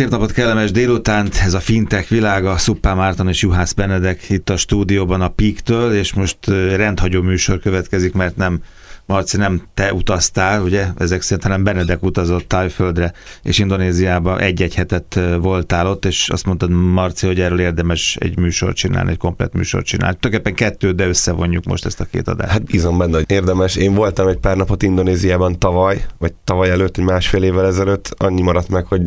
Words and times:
Szép 0.00 0.10
napot, 0.10 0.32
kellemes 0.32 0.70
délutánt, 0.70 1.36
ez 1.44 1.54
a 1.54 1.60
fintek 1.60 2.08
világa, 2.08 2.56
Szuppá 2.56 2.94
Márton 2.94 3.28
és 3.28 3.42
Juhász 3.42 3.72
Benedek 3.72 4.30
itt 4.30 4.50
a 4.50 4.56
stúdióban 4.56 5.20
a 5.20 5.28
Píktől, 5.28 5.94
és 5.94 6.12
most 6.12 6.38
rendhagyó 6.76 7.22
műsor 7.22 7.58
következik, 7.58 8.12
mert 8.12 8.36
nem 8.36 8.62
Marci, 9.06 9.36
nem 9.36 9.62
te 9.74 9.92
utaztál, 9.92 10.62
ugye, 10.62 10.86
ezek 10.98 11.22
szerint, 11.22 11.42
hanem 11.42 11.64
Benedek 11.64 12.02
utazott 12.02 12.48
Tájföldre 12.48 13.12
és 13.42 13.58
Indonéziába, 13.58 14.38
egy-egy 14.38 14.74
hetet 14.74 15.20
voltál 15.40 15.86
ott, 15.86 16.04
és 16.04 16.28
azt 16.28 16.46
mondtad, 16.46 16.70
Marci, 16.70 17.26
hogy 17.26 17.40
erről 17.40 17.60
érdemes 17.60 18.16
egy 18.20 18.38
műsort 18.38 18.76
csinálni, 18.76 19.10
egy 19.10 19.18
komplet 19.18 19.52
műsort 19.52 19.86
csinálni. 19.86 20.16
Tulajdonképpen 20.20 20.68
kettő, 20.68 20.92
de 20.92 21.06
összevonjuk 21.06 21.64
most 21.64 21.86
ezt 21.86 22.00
a 22.00 22.04
két 22.04 22.28
adást. 22.28 22.50
Hát 22.50 22.64
bízom 22.64 22.98
benne, 22.98 23.16
hogy 23.16 23.30
érdemes. 23.30 23.76
Én 23.76 23.94
voltam 23.94 24.28
egy 24.28 24.38
pár 24.38 24.56
napot 24.56 24.82
Indonéziában 24.82 25.58
tavaly, 25.58 26.04
vagy 26.18 26.32
tavaly 26.44 26.70
előtt, 26.70 26.96
egy 26.96 27.04
másfél 27.04 27.42
évvel 27.42 27.66
ezelőtt, 27.66 28.14
annyi 28.16 28.42
maradt 28.42 28.68
meg, 28.68 28.86
hogy 28.86 29.02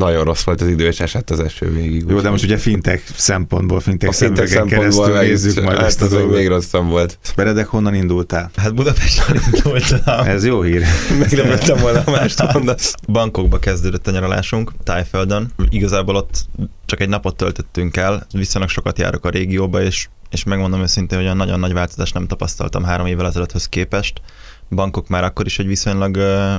nagyon 0.00 0.24
rossz 0.24 0.42
volt 0.42 0.60
az 0.60 0.68
idő, 0.68 0.86
és 0.86 1.00
esett 1.00 1.30
az 1.30 1.40
eső 1.40 1.72
végig. 1.72 2.04
Jó, 2.08 2.20
de 2.20 2.30
most 2.30 2.44
ugye 2.44 2.56
fintek 2.56 3.02
szempontból, 3.14 3.80
fintek, 3.80 4.08
a 4.08 4.12
fintek 4.12 4.46
szempontból 4.46 5.08
meg, 5.08 5.26
nézzük 5.26 5.64
majd 5.64 5.78
ezt 5.78 6.02
az, 6.02 6.12
hogy 6.12 6.28
még 6.28 6.48
rosszabb 6.48 6.88
volt. 6.88 7.18
Meredek, 7.36 7.66
honnan 7.66 7.94
indultál? 7.94 8.50
Hát 8.56 8.74
Budapesten 8.74 9.40
indultam. 9.52 10.26
Ez 10.26 10.44
jó 10.44 10.62
hír. 10.62 10.82
Meglepettem 11.18 11.78
volna 11.78 12.02
a 12.06 12.10
mást 12.10 12.52
mondasz. 12.52 12.94
Bangkokba 13.08 13.58
kezdődött 13.58 14.06
a 14.06 14.10
nyaralásunk, 14.10 14.72
Tájföldön. 14.82 15.52
Igazából 15.68 16.16
ott 16.16 16.44
csak 16.86 17.00
egy 17.00 17.08
napot 17.08 17.36
töltöttünk 17.36 17.96
el, 17.96 18.26
viszonylag 18.32 18.70
sokat 18.70 18.98
járok 18.98 19.24
a 19.24 19.30
régióba, 19.30 19.82
és, 19.82 20.08
és 20.30 20.44
megmondom 20.44 20.80
őszintén, 20.80 21.18
hogy 21.18 21.26
olyan 21.26 21.38
nagyon 21.38 21.60
nagy 21.60 21.72
változást 21.72 22.14
nem 22.14 22.26
tapasztaltam 22.26 22.84
három 22.84 23.06
évvel 23.06 23.26
ezelőtthöz 23.26 23.68
képest 23.68 24.20
Bangkok 24.70 25.08
már 25.08 25.24
akkor 25.24 25.46
is 25.46 25.58
egy 25.58 25.66
viszonylag 25.66 26.18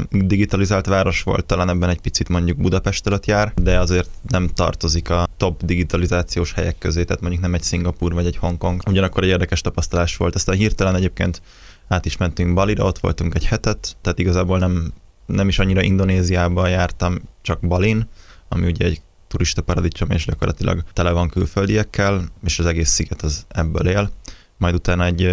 digitalizált 0.09 0.85
város 0.85 1.23
volt, 1.23 1.45
talán 1.45 1.69
ebben 1.69 1.89
egy 1.89 2.01
picit 2.01 2.29
mondjuk 2.29 2.57
Budapest 2.57 3.07
előtt 3.07 3.25
jár, 3.25 3.53
de 3.55 3.79
azért 3.79 4.09
nem 4.27 4.47
tartozik 4.47 5.09
a 5.09 5.27
top 5.37 5.63
digitalizációs 5.63 6.53
helyek 6.53 6.77
közé, 6.77 7.03
tehát 7.03 7.21
mondjuk 7.21 7.41
nem 7.43 7.53
egy 7.53 7.63
Szingapur 7.63 8.13
vagy 8.13 8.25
egy 8.25 8.37
Hongkong. 8.37 8.81
Ugyanakkor 8.87 9.23
egy 9.23 9.29
érdekes 9.29 9.61
tapasztalás 9.61 10.17
volt. 10.17 10.35
Ezt 10.35 10.49
a 10.49 10.51
hirtelen 10.51 10.95
egyébként 10.95 11.41
át 11.87 12.05
is 12.05 12.17
mentünk 12.17 12.53
Balira, 12.53 12.85
ott 12.85 12.99
voltunk 12.99 13.35
egy 13.35 13.45
hetet, 13.45 13.97
tehát 14.01 14.19
igazából 14.19 14.57
nem, 14.57 14.93
nem 15.25 15.47
is 15.47 15.59
annyira 15.59 15.81
Indonéziába 15.81 16.67
jártam, 16.67 17.21
csak 17.41 17.59
Balin, 17.59 18.07
ami 18.49 18.65
ugye 18.65 18.85
egy 18.85 19.01
turista 19.27 19.61
paradicsom, 19.61 20.11
és 20.11 20.25
gyakorlatilag 20.25 20.83
tele 20.93 21.11
van 21.11 21.29
külföldiekkel, 21.29 22.23
és 22.43 22.59
az 22.59 22.65
egész 22.65 22.89
sziget 22.89 23.21
az 23.21 23.45
ebből 23.49 23.87
él. 23.87 24.11
Majd 24.57 24.73
utána 24.73 25.05
egy 25.05 25.29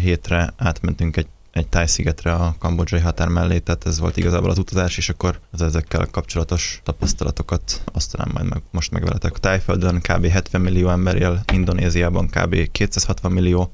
hétre 0.00 0.52
átmentünk 0.56 1.16
egy 1.16 1.26
egy 1.58 1.68
tájszigetre 1.68 2.32
a 2.32 2.54
kambodzsai 2.58 3.00
határ 3.00 3.28
mellé, 3.28 3.58
tehát 3.58 3.86
ez 3.86 3.98
volt 3.98 4.16
igazából 4.16 4.50
az 4.50 4.58
utazás, 4.58 4.96
és 4.96 5.08
akkor 5.08 5.40
az 5.50 5.62
ezekkel 5.62 6.06
kapcsolatos 6.10 6.80
tapasztalatokat 6.84 7.82
osztanám 7.92 8.30
majd 8.32 8.48
meg, 8.48 8.62
most 8.70 8.90
meg 8.90 9.04
veletek. 9.04 9.38
Tájföldön 9.38 10.00
kb. 10.00 10.26
70 10.26 10.60
millió 10.60 10.88
ember 10.88 11.16
él, 11.16 11.42
Indonéziában 11.52 12.26
kb. 12.26 12.70
260 12.70 13.32
millió, 13.32 13.72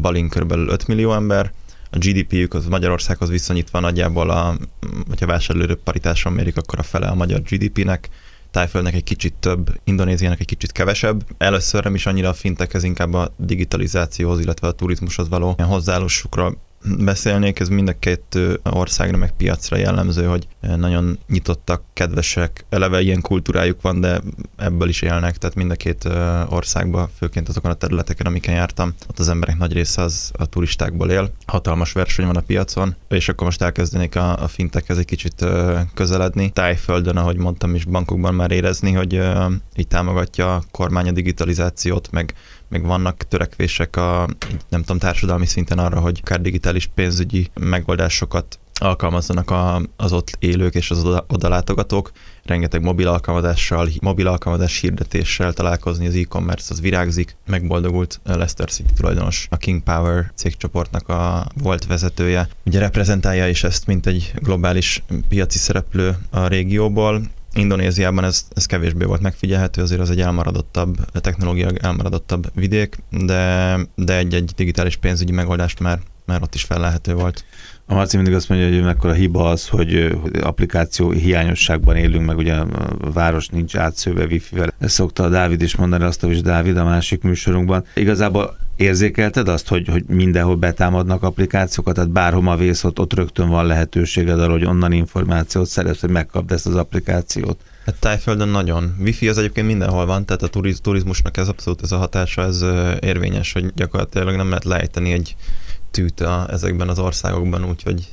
Balin 0.00 0.28
kb. 0.28 0.52
5 0.52 0.86
millió 0.86 1.12
ember, 1.12 1.52
a 1.90 1.98
GDP-jük 1.98 2.54
az 2.54 2.66
Magyarországhoz 2.66 3.28
viszonyítva 3.28 3.80
nagyjából, 3.80 4.30
a, 4.30 4.56
hogyha 5.08 5.26
vásárlőrő 5.26 5.74
paritáson 5.74 6.32
mérik, 6.32 6.56
akkor 6.56 6.78
a 6.78 6.82
fele 6.82 7.06
a 7.06 7.14
magyar 7.14 7.42
GDP-nek, 7.42 8.08
Tájföldnek 8.50 8.94
egy 8.94 9.04
kicsit 9.04 9.34
több, 9.40 9.80
Indonéziának 9.84 10.40
egy 10.40 10.46
kicsit 10.46 10.72
kevesebb. 10.72 11.24
Először 11.38 11.84
nem 11.84 11.94
is 11.94 12.06
annyira 12.06 12.28
a 12.28 12.32
fintek, 12.32 12.74
ez 12.74 12.82
inkább 12.82 13.14
a 13.14 13.32
digitalizációhoz, 13.36 14.40
illetve 14.40 14.66
a 14.66 14.72
turizmushoz 14.72 15.28
való 15.28 15.56
hozzáállásukra 15.58 16.54
beszélnék, 16.98 17.60
ez 17.60 17.68
mind 17.68 17.88
a 17.88 17.98
két 17.98 18.38
országra, 18.62 19.16
meg 19.16 19.32
piacra 19.36 19.76
jellemző, 19.76 20.26
hogy 20.26 20.48
nagyon 20.60 21.18
nyitottak, 21.28 21.82
kedvesek, 21.92 22.64
eleve 22.68 23.00
ilyen 23.00 23.20
kultúrájuk 23.20 23.82
van, 23.82 24.00
de 24.00 24.20
ebből 24.56 24.88
is 24.88 25.02
élnek, 25.02 25.36
tehát 25.36 25.56
mind 25.56 25.70
a 25.70 25.74
két 25.74 26.08
országban, 26.48 27.08
főként 27.18 27.48
azokon 27.48 27.70
a 27.70 27.74
területeken, 27.74 28.26
amiken 28.26 28.54
jártam, 28.54 28.94
ott 29.08 29.18
az 29.18 29.28
emberek 29.28 29.58
nagy 29.58 29.72
része 29.72 30.02
az 30.02 30.30
a 30.38 30.46
turistákból 30.46 31.10
él. 31.10 31.32
Hatalmas 31.46 31.92
verseny 31.92 32.26
van 32.26 32.36
a 32.36 32.40
piacon, 32.40 32.94
és 33.08 33.28
akkor 33.28 33.46
most 33.46 33.62
elkezdenék 33.62 34.16
a, 34.16 34.42
a 34.42 34.48
fintekhez 34.48 34.98
egy 34.98 35.04
kicsit 35.04 35.44
közeledni. 35.94 36.50
Tájföldön, 36.50 37.16
ahogy 37.16 37.36
mondtam 37.36 37.74
is, 37.74 37.84
bankokban 37.84 38.34
már 38.34 38.50
érezni, 38.50 38.92
hogy 38.92 39.22
így 39.76 39.88
támogatja 39.88 40.54
a 40.54 40.62
kormány 40.70 41.08
a 41.08 41.12
digitalizációt, 41.12 42.10
meg 42.10 42.34
meg 42.68 42.84
vannak 42.84 43.16
törekvések 43.28 43.96
a, 43.96 44.28
nem 44.68 44.80
tudom, 44.80 44.98
társadalmi 44.98 45.46
szinten 45.46 45.78
arra, 45.78 46.00
hogy 46.00 46.20
akár 46.22 46.40
digitális 46.40 46.90
pénzügyi 46.94 47.50
megoldásokat 47.54 48.58
alkalmazzanak 48.80 49.50
a, 49.50 49.82
az 49.96 50.12
ott 50.12 50.36
élők 50.38 50.74
és 50.74 50.90
az 50.90 51.04
oda, 51.04 51.24
oda 51.28 51.48
látogatók. 51.48 52.10
Rengeteg 52.44 52.82
mobil 52.82 53.08
alkalmazással, 53.08 53.88
mobil 54.00 54.26
alkalmazás 54.26 54.80
hirdetéssel 54.80 55.52
találkozni, 55.52 56.06
az 56.06 56.14
e-commerce 56.14 56.66
az 56.72 56.80
virágzik. 56.80 57.36
Megboldogult 57.46 58.20
Lester 58.24 58.70
City 58.70 58.92
tulajdonos, 58.92 59.46
a 59.50 59.56
King 59.56 59.82
Power 59.82 60.32
cégcsoportnak 60.34 61.08
a 61.08 61.46
volt 61.62 61.86
vezetője. 61.86 62.48
Ugye 62.64 62.78
reprezentálja 62.78 63.48
is 63.48 63.64
ezt, 63.64 63.86
mint 63.86 64.06
egy 64.06 64.32
globális 64.34 65.02
piaci 65.28 65.58
szereplő 65.58 66.16
a 66.30 66.46
régióból, 66.46 67.22
Indonéziában 67.58 68.24
ez, 68.24 68.46
ez 68.54 68.66
kevésbé 68.66 69.04
volt 69.04 69.20
megfigyelhető, 69.20 69.82
azért 69.82 70.00
az 70.00 70.10
egy 70.10 70.20
elmaradottabb, 70.20 70.96
technológia 71.12 71.70
elmaradottabb 71.80 72.50
vidék, 72.54 72.96
de, 73.10 73.76
de 73.94 74.16
egy-egy 74.16 74.52
digitális 74.56 74.96
pénzügyi 74.96 75.32
megoldást 75.32 75.80
már, 75.80 75.98
már 76.26 76.42
ott 76.42 76.54
is 76.54 76.62
felelhető 76.62 77.14
volt. 77.14 77.44
A 77.86 77.94
Marci 77.94 78.16
mindig 78.16 78.34
azt 78.34 78.48
mondja, 78.48 78.68
hogy 78.68 78.82
mekkora 78.82 79.12
hiba 79.12 79.50
az, 79.50 79.68
hogy 79.68 80.18
applikáció 80.40 81.10
hiányosságban 81.10 81.96
élünk, 81.96 82.26
meg 82.26 82.36
ugye 82.36 82.54
a 82.54 82.66
város 83.12 83.48
nincs 83.48 83.76
átszőve 83.76 84.24
wifi-vel. 84.24 84.74
Ezt 84.78 84.94
szokta 84.94 85.24
a 85.24 85.28
Dávid 85.28 85.62
is 85.62 85.76
mondani, 85.76 86.04
azt 86.04 86.22
is 86.22 86.40
Dávid 86.40 86.76
a 86.76 86.84
másik 86.84 87.22
műsorunkban. 87.22 87.84
Igazából 87.94 88.56
érzékelted 88.78 89.48
azt, 89.48 89.68
hogy, 89.68 89.88
hogy 89.88 90.04
mindenhol 90.06 90.56
betámadnak 90.56 91.22
applikációkat, 91.22 91.94
tehát 91.94 92.10
bárhova 92.10 92.56
vész, 92.56 92.84
ott, 92.84 92.98
ott 92.98 93.14
rögtön 93.14 93.48
van 93.48 93.66
lehetőséged 93.66 94.40
arra, 94.40 94.52
hogy 94.52 94.64
onnan 94.64 94.92
információt 94.92 95.66
szeretsz, 95.66 96.00
hogy 96.00 96.10
megkapd 96.10 96.52
ezt 96.52 96.66
az 96.66 96.74
applikációt. 96.74 97.60
Hát 97.84 97.94
Tájföldön 98.00 98.48
nagyon. 98.48 98.96
Wifi 99.00 99.28
az 99.28 99.38
egyébként 99.38 99.66
mindenhol 99.66 100.06
van, 100.06 100.26
tehát 100.26 100.42
a 100.42 100.48
turiz, 100.48 100.80
turizmusnak 100.80 101.36
ez 101.36 101.48
abszolút 101.48 101.82
ez 101.82 101.92
a 101.92 101.96
hatása, 101.96 102.42
ez 102.42 102.64
érvényes, 103.00 103.52
hogy 103.52 103.72
gyakorlatilag 103.74 104.36
nem 104.36 104.48
lehet 104.48 104.64
lejteni 104.64 105.12
egy 105.12 105.36
tűt 105.90 106.20
a, 106.20 106.46
ezekben 106.50 106.88
az 106.88 106.98
országokban, 106.98 107.64
úgyhogy 107.64 108.08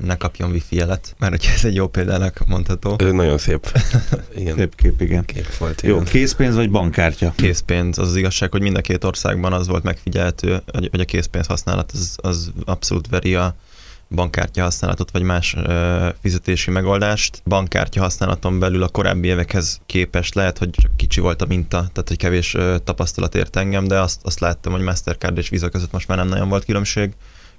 ne 0.00 0.16
kapjon 0.16 0.50
wifi 0.50 0.76
jelet, 0.76 1.14
mert 1.18 1.32
hogyha 1.32 1.52
ez 1.52 1.64
egy 1.64 1.74
jó 1.74 1.86
példának 1.86 2.46
mondható. 2.46 2.96
Ez 2.98 3.12
nagyon 3.12 3.38
szép. 3.38 3.72
igen. 4.36 4.56
Szép 4.56 4.74
kép, 4.74 5.00
igen. 5.00 5.24
Kép 5.24 5.56
volt, 5.56 5.82
igen. 5.82 5.94
Jó, 5.94 6.02
készpénz 6.02 6.54
vagy 6.54 6.70
bankkártya? 6.70 7.32
Készpénz. 7.36 7.98
Az 7.98 8.08
az 8.08 8.16
igazság, 8.16 8.50
hogy 8.50 8.62
mind 8.62 8.76
a 8.76 8.80
két 8.80 9.04
országban 9.04 9.52
az 9.52 9.66
volt 9.66 9.82
megfigyelhető, 9.82 10.62
hogy 10.72 11.00
a 11.00 11.04
készpénz 11.04 11.46
használat 11.46 11.92
az, 11.92 12.16
az 12.22 12.52
abszolút 12.64 13.08
veri 13.08 13.34
a 13.34 13.54
bankkártya 14.10 14.62
használatot, 14.62 15.10
vagy 15.10 15.22
más 15.22 15.54
ö, 15.58 16.08
fizetési 16.20 16.70
megoldást. 16.70 17.42
Bankkártya 17.44 18.00
használaton 18.00 18.58
belül 18.58 18.82
a 18.82 18.88
korábbi 18.88 19.28
évekhez 19.28 19.80
képest 19.86 20.34
lehet, 20.34 20.58
hogy 20.58 20.70
csak 20.70 20.96
kicsi 20.96 21.20
volt 21.20 21.42
a 21.42 21.46
minta, 21.46 21.76
tehát 21.76 22.08
hogy 22.08 22.16
kevés 22.16 22.54
ö, 22.54 22.76
tapasztalat 22.84 23.34
ért 23.34 23.56
engem, 23.56 23.88
de 23.88 24.00
azt, 24.00 24.20
azt 24.22 24.40
láttam, 24.40 24.72
hogy 24.72 24.82
Mastercard 24.82 25.38
és 25.38 25.48
Visa 25.48 25.68
között 25.68 25.92
most 25.92 26.08
már 26.08 26.18
nem 26.18 26.28
nagyon 26.28 26.48
volt 26.48 26.64
különbség 26.64 27.12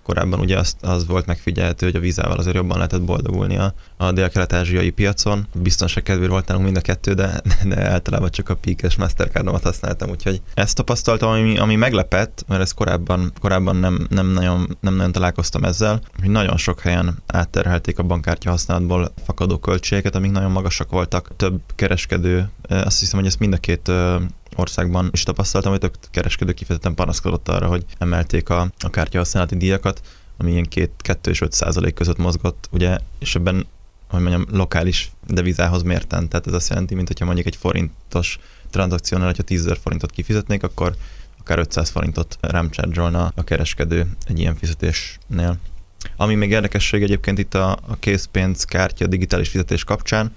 korábban 0.09 0.40
ugye 0.40 0.58
az, 0.58 0.75
az 0.81 1.06
volt 1.06 1.25
megfigyelhető, 1.25 1.86
hogy 1.86 1.96
a 1.96 2.00
vízával 2.00 2.38
azért 2.38 2.56
jobban 2.56 2.78
lehetett 2.78 3.02
boldogulni 3.02 3.58
a, 3.58 3.74
a 3.97 4.12
dél-kelet-ázsiai 4.12 4.90
piacon. 4.90 5.47
Biztonság 5.53 6.03
kedvéért 6.03 6.31
volt 6.31 6.47
nálunk 6.47 6.66
mind 6.66 6.78
a 6.78 6.81
kettő, 6.81 7.14
de, 7.14 7.42
de 7.64 7.90
általában 7.90 8.30
csak 8.30 8.50
a 8.50 8.56
Peak-es 8.56 8.96
Mastercardomat 8.96 9.64
használtam, 9.64 10.09
úgyhogy 10.09 10.42
ezt 10.53 10.75
tapasztaltam, 10.75 11.30
ami, 11.30 11.58
ami 11.58 11.75
meglepett, 11.75 12.46
mert 12.48 12.62
ez 12.62 12.72
korábban, 12.72 13.31
korábban 13.42 13.75
nem, 13.75 14.08
nem, 14.09 14.28
nagyon, 14.28 14.78
nem 14.80 14.96
nagyon 14.96 15.12
találkoztam 15.12 15.64
ezzel, 15.64 16.02
hogy 16.19 16.30
nagyon 16.30 16.58
sok 16.58 16.80
helyen 16.80 17.18
átterhelték 17.28 18.00
a 18.00 18.03
bankkártya 18.03 18.50
használatból 18.50 19.14
fakadó 19.25 19.58
költségeket, 19.58 20.16
amik 20.16 20.31
nagyon 20.31 20.52
magasak 20.52 20.90
voltak. 20.90 21.30
Több 21.36 21.62
kereskedő, 21.75 22.50
azt 22.69 23.00
hiszem, 23.00 23.19
hogy 23.19 23.28
ezt 23.28 23.39
mind 23.39 23.54
a 23.54 23.57
két 23.57 23.92
országban 24.56 25.10
is 25.12 25.24
tapasztaltam, 25.24 25.72
hogy 25.72 25.80
több 25.80 25.96
kereskedő 26.12 26.54
kifejezetten 26.54 26.96
panaszkodott 26.96 27.48
arra, 27.48 27.68
hogy 27.68 27.86
emelték 27.98 28.50
a, 28.50 28.72
a 28.80 28.90
kártya 28.90 29.18
használati 29.18 29.57
díjakat, 29.57 30.01
ami 30.38 30.51
ilyen 30.51 30.68
2 30.98 31.31
és 31.31 31.42
5 31.42 31.51
százalék 31.51 31.94
között 31.94 32.18
mozgott, 32.18 32.69
ugye, 32.72 32.98
és 33.19 33.36
ebben 33.36 33.68
hogy 34.10 34.22
mondjam, 34.22 34.46
lokális 34.51 35.12
devizához 35.28 35.81
mérten. 35.81 36.30
Tehát 36.30 36.48
ez 36.48 36.54
azt 36.54 36.69
jelenti, 36.69 36.96
mint 36.96 37.07
hogyha 37.07 37.25
mondjuk 37.25 37.48
egy 37.48 37.56
forintos 37.56 38.40
tranzakciónál, 38.69 39.28
hogyha 39.28 39.44
10 39.44 39.78
forintot 39.81 40.12
kifizetnék, 40.12 40.63
akkor 40.63 40.95
akár 41.40 41.60
500 41.60 41.90
forintot 41.90 42.38
rám 42.42 42.69
a 43.36 43.44
kereskedő 43.44 44.07
egy 44.28 44.40
ilyen 44.40 44.56
fizetésnél. 44.56 45.57
Ami 46.16 46.36
még 46.36 46.50
érdekesség 46.50 47.04
egyébként 47.04 47.38
itt 47.38 47.54
a, 47.54 47.72
a 47.72 47.95
készpénz 48.00 48.63
kártya 48.63 49.07
digitális 49.07 49.50
fizetés 49.50 49.84
kapcsán, 49.84 50.36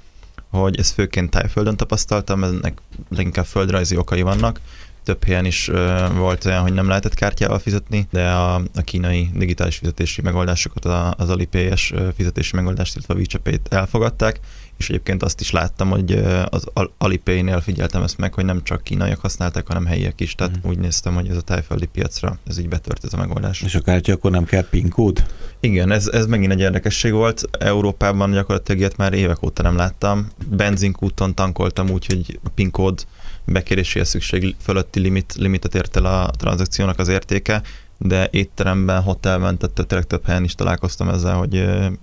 hogy 0.59 0.79
ez 0.79 0.91
főként 0.91 1.31
tájföldön 1.31 1.77
tapasztaltam, 1.77 2.45
ennek 2.45 2.81
leginkább 3.09 3.45
földrajzi 3.45 3.97
okai 3.97 4.23
vannak. 4.23 4.61
Több 5.05 5.25
helyen 5.25 5.45
is 5.45 5.71
volt 6.15 6.45
olyan, 6.45 6.63
hogy 6.63 6.73
nem 6.73 6.89
lehetett 6.89 7.15
kártyával 7.15 7.59
fizetni, 7.59 8.07
de 8.11 8.31
a, 8.31 8.55
a 8.55 8.81
kínai 8.85 9.31
digitális 9.35 9.77
fizetési 9.77 10.23
megoldásokat, 10.23 10.85
az 11.17 11.31
Alipay-es 11.31 11.93
fizetési 12.17 12.57
megoldást, 12.57 12.95
illetve 12.95 13.15
a 13.15 13.17
WeChat 13.17 13.73
elfogadták, 13.75 14.41
És 14.77 14.89
egyébként 14.89 15.23
azt 15.23 15.41
is 15.41 15.51
láttam, 15.51 15.91
hogy 15.91 16.13
az 16.45 16.67
Alipay-nél 16.99 17.61
figyeltem 17.61 18.03
ezt 18.03 18.19
meg, 18.19 18.35
hogy 18.35 18.45
nem 18.45 18.63
csak 18.63 18.83
kínaiak 18.83 19.21
használták, 19.21 19.67
hanem 19.67 19.87
helyiek 19.87 20.21
is. 20.21 20.35
Tehát 20.35 20.57
mm. 20.57 20.71
úgy 20.71 20.79
néztem, 20.79 21.15
hogy 21.15 21.29
ez 21.29 21.37
a 21.37 21.41
tájföldi 21.41 21.87
piacra 21.87 22.39
ez 22.47 22.59
így 22.59 22.69
betört 22.69 23.05
ez 23.05 23.13
a 23.13 23.17
megoldás. 23.17 23.61
És 23.63 23.75
a 23.75 23.81
kártya 23.81 24.13
akkor 24.13 24.31
nem 24.31 24.45
kell 24.45 24.69
PIN 24.69 24.89
kód? 24.89 25.25
Igen, 25.61 25.91
ez, 25.91 26.09
ez 26.09 26.27
megint 26.27 26.53
egy 26.53 26.61
érdekesség 26.61 27.13
volt. 27.13 27.43
Európában 27.59 28.31
gyakorlatilag 28.31 28.81
ilyet 28.81 28.97
már 28.97 29.13
évek 29.13 29.43
óta 29.43 29.63
nem 29.63 29.77
láttam. 29.77 30.29
Benzinkúton 30.51 31.35
tankoltam 31.35 31.91
úgy, 31.91 32.07
hogy 32.07 32.39
a 32.45 32.49
PIN 32.49 32.71
kód 32.71 33.07
bekéréséhez 33.45 34.09
szükség 34.09 34.57
fölötti 34.61 35.01
limit, 35.01 35.35
limitet 35.39 35.75
ért 35.75 35.97
el 35.97 36.05
a 36.05 36.31
tranzakciónak 36.31 36.99
az 36.99 37.09
értéke, 37.09 37.63
de 37.99 38.29
étteremben, 38.31 39.03
hotelben, 39.03 39.59
tehát 39.59 39.87
tényleg 39.87 40.07
több 40.07 40.27
helyen 40.27 40.45
is 40.45 40.55
találkoztam 40.55 41.09
ezzel, 41.09 41.35
hogy 41.35 41.51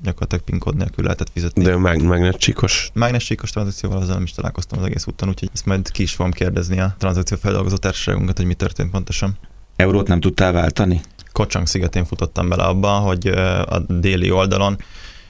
gyakorlatilag 0.04 0.44
PIN 0.44 0.60
kód 0.60 0.76
nélkül 0.76 1.04
lehetett 1.04 1.30
fizetni. 1.34 1.64
De 1.64 1.78
mág- 1.78 2.02
mágnescsíkos? 2.02 2.90
Mágnescsíkos 2.94 3.50
tranzakcióval 3.50 3.98
azzal 3.98 4.14
nem 4.14 4.24
is 4.24 4.32
találkoztam 4.32 4.80
az 4.80 4.86
egész 4.86 5.08
úton, 5.08 5.30
úgyhogy 5.30 5.50
ezt 5.54 5.66
majd 5.66 5.92
ki 5.92 6.04
is 6.04 6.14
fogom 6.14 6.32
kérdezni 6.32 6.80
a 6.80 6.96
tranzakció 6.98 7.38
feldolgozó 7.38 7.76
társaságunkat, 7.76 8.38
hogy 8.38 8.46
mi 8.46 8.54
történt 8.54 8.92
pontosan. 8.92 9.38
Eurót 9.76 10.08
nem 10.08 10.20
tudtál 10.20 10.52
váltani? 10.52 11.02
Kocsang 11.32 11.68
szigetén 11.68 12.06
futottam 12.06 12.50
bele 12.50 12.64
abba, 12.64 12.90
hogy 12.90 13.28
a 13.68 13.80
déli 13.88 14.32
oldalon 14.32 14.78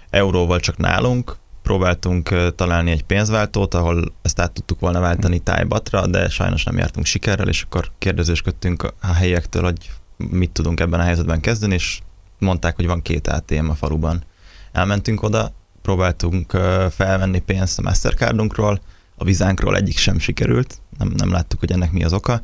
euróval 0.09 0.59
csak 0.59 0.77
nálunk, 0.77 1.35
próbáltunk 1.69 2.53
találni 2.55 2.91
egy 2.91 3.03
pénzváltót, 3.03 3.73
ahol 3.73 4.13
ezt 4.21 4.39
át 4.39 4.51
tudtuk 4.51 4.79
volna 4.79 4.99
váltani 4.99 5.39
tájbatra, 5.39 6.07
de 6.07 6.29
sajnos 6.29 6.63
nem 6.63 6.77
jártunk 6.77 7.05
sikerrel, 7.05 7.47
és 7.47 7.61
akkor 7.61 7.91
kérdezősködtünk 7.97 8.93
a 9.01 9.13
helyektől, 9.13 9.63
hogy 9.63 9.91
mit 10.17 10.51
tudunk 10.51 10.79
ebben 10.79 10.99
a 10.99 11.03
helyzetben 11.03 11.39
kezdeni, 11.41 11.73
és 11.73 11.99
mondták, 12.39 12.75
hogy 12.75 12.85
van 12.85 13.01
két 13.01 13.27
ATM 13.27 13.69
a 13.69 13.75
faluban. 13.75 14.23
Elmentünk 14.71 15.23
oda, 15.23 15.51
próbáltunk 15.81 16.51
felvenni 16.89 17.39
pénzt 17.39 17.79
a 17.79 17.81
Mastercardunkról, 17.81 18.81
a 19.15 19.23
vizánkról 19.23 19.75
egyik 19.75 19.97
sem 19.97 20.19
sikerült, 20.19 20.81
nem, 20.97 21.13
nem 21.15 21.31
láttuk, 21.31 21.59
hogy 21.59 21.71
ennek 21.71 21.91
mi 21.91 22.03
az 22.03 22.13
oka. 22.13 22.41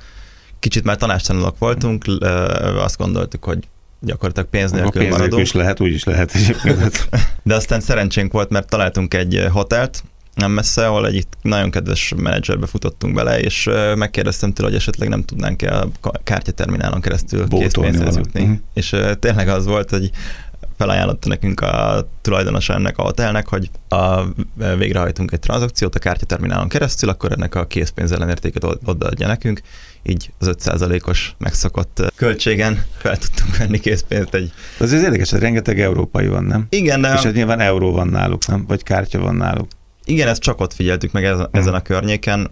Kicsit 0.59 0.83
már 0.83 0.97
tanástalanok 0.97 1.57
voltunk, 1.57 2.05
azt 2.77 2.97
gondoltuk, 2.97 3.43
hogy 3.43 3.67
gyakorlatilag 3.99 4.49
pénz 4.49 4.71
nélkül 4.71 5.01
pénz 5.01 5.15
maradunk. 5.17 5.41
is 5.41 5.51
lehet, 5.51 5.79
úgy 5.79 5.93
is 5.93 6.03
lehet 6.03 6.31
De 7.43 7.55
aztán 7.55 7.79
szerencsénk 7.79 8.31
volt, 8.31 8.49
mert 8.49 8.69
találtunk 8.69 9.13
egy 9.13 9.47
hotelt, 9.51 10.03
nem 10.35 10.51
messze, 10.51 10.87
ahol 10.87 11.07
egy 11.07 11.27
nagyon 11.41 11.71
kedves 11.71 12.13
menedzserbe 12.15 12.65
futottunk 12.65 13.13
bele, 13.13 13.39
és 13.39 13.69
megkérdeztem 13.95 14.53
tőle, 14.53 14.69
hogy 14.69 14.77
esetleg 14.77 15.09
nem 15.09 15.23
tudnánk 15.23 15.61
el 15.61 15.89
a 16.01 16.11
kártyaterminálon 16.23 17.01
keresztül 17.01 17.47
készpénzhez 17.47 18.15
jutni. 18.15 18.41
Uh-huh. 18.41 18.57
És 18.73 18.95
tényleg 19.19 19.47
az 19.47 19.65
volt, 19.65 19.89
hogy 19.89 20.09
felajánlotta 20.77 21.27
nekünk 21.27 21.61
a 21.61 22.07
tulajdonosa 22.21 22.73
ennek 22.73 22.97
a 22.97 23.01
hotelnek, 23.01 23.47
hogy 23.47 23.69
a, 23.87 24.21
végrehajtunk 24.77 25.31
egy 25.31 25.39
tranzakciót 25.39 25.95
a 25.95 25.99
kártyaterminálon 25.99 26.67
keresztül, 26.67 27.09
akkor 27.09 27.31
ennek 27.31 27.55
a 27.55 27.65
készpénz 27.65 28.11
ellenértéket 28.11 28.63
odaadja 28.85 29.27
nekünk, 29.27 29.61
így 30.03 30.31
az 30.39 30.55
5%-os 30.63 31.35
megszokott 31.37 32.13
költségen 32.15 32.83
fel 32.97 33.17
tudtunk 33.17 33.57
venni 33.57 33.79
készpénzt 33.79 34.33
egy... 34.33 34.51
Az 34.79 34.91
az 34.91 35.03
érdekes, 35.03 35.31
hogy 35.31 35.39
rengeteg 35.39 35.81
európai 35.81 36.27
van, 36.27 36.43
nem? 36.43 36.65
Igen, 36.69 37.01
de... 37.01 37.13
És 37.13 37.23
hát 37.23 37.33
nyilván 37.33 37.59
euró 37.59 37.91
van 37.91 38.07
náluk, 38.07 38.47
nem? 38.47 38.65
Vagy 38.67 38.83
kártya 38.83 39.19
van 39.19 39.35
náluk. 39.35 39.67
Igen, 40.05 40.27
ezt 40.27 40.41
csak 40.41 40.59
ott 40.61 40.73
figyeltük 40.73 41.11
meg 41.11 41.23
ezen, 41.23 41.47
ezen 41.51 41.73
a 41.73 41.81
környéken. 41.81 42.49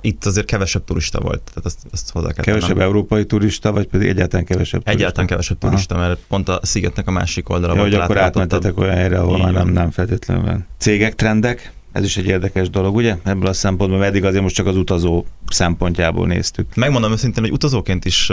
Itt 0.00 0.24
azért 0.24 0.46
kevesebb 0.46 0.84
turista 0.84 1.20
volt, 1.20 1.42
tehát 1.42 1.64
azt, 1.64 1.78
azt 1.92 2.10
hozzá 2.10 2.32
kell 2.32 2.44
Kevesebb 2.44 2.68
tennem. 2.68 2.86
európai 2.86 3.26
turista, 3.26 3.72
vagy 3.72 3.86
pedig 3.86 4.08
egyáltalán 4.08 4.44
kevesebb 4.44 4.82
turista? 4.82 4.90
Egyáltalán 4.90 5.26
kevesebb 5.26 5.58
turista, 5.58 5.94
Aha. 5.94 6.06
mert 6.06 6.20
pont 6.28 6.48
a 6.48 6.60
szigetnek 6.62 7.06
a 7.06 7.10
másik 7.10 7.48
oldala 7.48 7.74
ja, 7.74 7.80
volt. 7.80 7.92
hogy 7.92 8.02
akkor 8.02 8.18
átmentetek 8.18 8.78
olyan 8.78 8.94
helyre, 8.94 9.18
ahol 9.18 9.38
már 9.38 9.52
nem, 9.52 9.68
nem 9.68 9.90
feltétlenül 9.90 10.44
van. 10.44 10.66
Cégek, 10.78 11.14
trendek? 11.14 11.72
Ez 11.92 12.04
is 12.04 12.16
egy 12.16 12.26
érdekes 12.26 12.70
dolog, 12.70 12.94
ugye? 12.94 13.16
Ebből 13.22 13.48
a 13.48 13.52
szempontból, 13.52 13.98
mert 13.98 14.10
eddig 14.10 14.24
azért 14.24 14.42
most 14.42 14.54
csak 14.54 14.66
az 14.66 14.76
utazó 14.76 15.24
szempontjából 15.48 16.26
néztük. 16.26 16.74
Megmondom 16.74 17.12
őszintén, 17.12 17.42
hogy 17.42 17.52
utazóként 17.52 18.04
is 18.04 18.30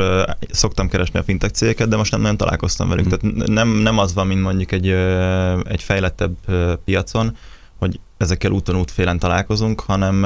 szoktam 0.52 0.90
keresni 0.90 1.20
a 1.20 1.24
fintech 1.24 1.54
cégeket, 1.54 1.88
de 1.88 1.96
most 1.96 2.12
nem 2.12 2.22
nagyon 2.22 2.38
találkoztam 2.38 2.90
velük. 2.90 3.06
Mm. 3.06 3.10
Tehát 3.10 3.48
nem, 3.48 3.70
nem 3.70 3.98
az 3.98 4.14
van, 4.14 4.28
mint 4.28 4.42
mondjuk 4.42 4.72
egy, 4.72 4.88
egy 5.64 5.84
fejlettebb 5.84 6.36
piacon, 6.86 7.38
ezekkel 8.22 8.52
úton 8.52 8.76
útfélen 8.76 9.20
találkozunk, 9.20 9.80
hanem 9.80 10.26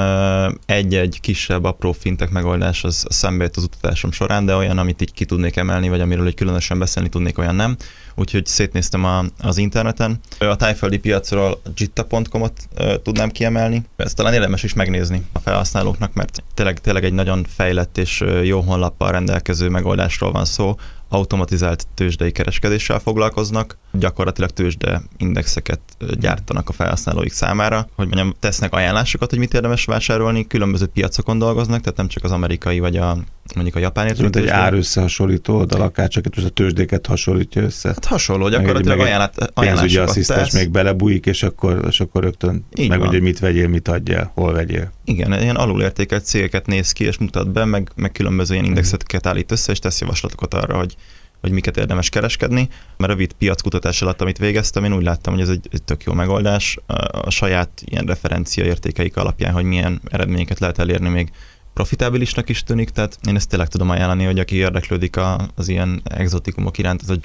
egy-egy 0.66 1.18
kisebb, 1.20 1.64
apró 1.64 1.92
fintek 1.92 2.30
megoldás 2.30 2.84
az 2.84 3.06
szembe 3.08 3.44
jött 3.44 3.56
az 3.56 3.62
utazásom 3.62 4.10
során, 4.10 4.46
de 4.46 4.54
olyan, 4.54 4.78
amit 4.78 5.02
így 5.02 5.12
ki 5.12 5.24
tudnék 5.24 5.56
emelni, 5.56 5.88
vagy 5.88 6.00
amiről 6.00 6.26
egy 6.26 6.34
különösen 6.34 6.78
beszélni 6.78 7.08
tudnék, 7.08 7.38
olyan 7.38 7.54
nem. 7.54 7.76
Úgyhogy 8.14 8.46
szétnéztem 8.46 9.04
a, 9.04 9.24
az 9.40 9.58
interneten. 9.58 10.20
A 10.38 10.56
tájföldi 10.56 10.98
piacról 10.98 11.60
jitta.com-ot 11.76 12.68
tudnám 13.02 13.30
kiemelni. 13.30 13.82
Ezt 13.96 14.16
talán 14.16 14.34
érdemes 14.34 14.62
is 14.62 14.74
megnézni 14.74 15.26
a 15.32 15.38
felhasználóknak, 15.38 16.14
mert 16.14 16.42
tényleg, 16.54 16.78
tényleg 16.78 17.04
egy 17.04 17.12
nagyon 17.12 17.46
fejlett 17.48 17.98
és 17.98 18.24
jó 18.42 18.60
honlappal 18.60 19.10
rendelkező 19.10 19.68
megoldásról 19.68 20.32
van 20.32 20.44
szó, 20.44 20.76
automatizált 21.08 21.86
tőzsdei 21.94 22.32
kereskedéssel 22.32 22.98
foglalkoznak, 22.98 23.78
gyakorlatilag 23.92 24.50
tőzsde 24.50 25.02
indexeket 25.16 25.80
gyártanak 26.18 26.68
a 26.68 26.72
felhasználóik 26.72 27.32
számára, 27.32 27.88
hogy 27.94 28.06
mondjam, 28.06 28.34
tesznek 28.40 28.72
ajánlásokat, 28.72 29.30
hogy 29.30 29.38
mit 29.38 29.54
érdemes 29.54 29.84
vásárolni, 29.84 30.46
különböző 30.46 30.86
piacokon 30.86 31.38
dolgoznak, 31.38 31.80
tehát 31.80 31.96
nem 31.96 32.08
csak 32.08 32.24
az 32.24 32.30
amerikai 32.30 32.78
vagy 32.78 32.96
a 32.96 33.18
mondjuk 33.54 33.76
a 33.76 33.78
japán 33.78 34.06
értékű. 34.06 34.22
Mint 34.22 34.36
egy 34.36 34.48
árösszehasonlító 34.48 35.56
oldal, 35.56 35.80
akár 35.80 36.08
csak 36.08 36.24
a 36.44 36.48
tőzsdéket 36.48 37.06
hasonlítja 37.06 37.62
össze. 37.62 37.88
Hát 37.88 38.04
hasonló, 38.04 38.48
gyakorlatilag 38.48 39.00
ajánlát, 39.00 39.52
pénzügyi 39.54 39.96
asszisztens 39.96 40.52
még 40.52 40.70
belebújik, 40.70 41.26
és 41.26 41.42
akkor, 41.42 41.84
és 41.88 42.00
akkor 42.00 42.22
rögtön 42.22 42.64
Így 42.74 42.88
meg 42.88 43.00
hogy 43.00 43.20
mit 43.20 43.38
vegyél, 43.38 43.68
mit 43.68 43.88
adjál, 43.88 44.30
hol 44.34 44.52
vegyél. 44.52 44.92
Igen, 45.04 45.40
ilyen 45.42 45.56
alulértékelt 45.56 46.24
cégeket 46.24 46.66
néz 46.66 46.92
ki, 46.92 47.04
és 47.04 47.18
mutat 47.18 47.50
be, 47.50 47.64
meg, 47.64 47.90
meg 47.94 48.12
különböző 48.12 48.54
ilyen 48.54 48.66
indexeket 48.66 49.26
állít 49.26 49.52
össze, 49.52 49.72
és 49.72 49.78
tesz 49.78 50.00
javaslatokat 50.00 50.54
arra, 50.54 50.76
hogy 50.76 50.96
hogy 51.40 51.54
miket 51.54 51.76
érdemes 51.76 52.08
kereskedni. 52.08 52.68
Mert 52.96 53.12
rövid 53.12 53.32
piackutatás 53.32 54.02
alatt, 54.02 54.20
amit 54.20 54.38
végeztem, 54.38 54.84
én 54.84 54.94
úgy 54.94 55.02
láttam, 55.02 55.32
hogy 55.32 55.42
ez 55.42 55.48
egy, 55.48 55.68
egy 55.70 55.82
tök 55.82 56.04
jó 56.04 56.12
megoldás. 56.12 56.78
A 57.10 57.30
saját 57.30 57.70
ilyen 57.84 58.04
referencia 58.04 58.64
értékeik 58.64 59.16
alapján, 59.16 59.52
hogy 59.52 59.64
milyen 59.64 60.00
eredményeket 60.10 60.58
lehet 60.58 60.78
elérni 60.78 61.08
még 61.08 61.30
profitábilisnak 61.76 62.48
is 62.48 62.62
tűnik, 62.62 62.90
tehát 62.90 63.18
én 63.28 63.36
ezt 63.36 63.48
tényleg 63.48 63.68
tudom 63.68 63.90
ajánlani, 63.90 64.24
hogy 64.24 64.38
aki 64.38 64.56
érdeklődik 64.56 65.16
az 65.54 65.68
ilyen 65.68 66.02
exotikumok 66.04 66.78
iránt, 66.78 67.02
az 67.02 67.10
a 67.10 67.16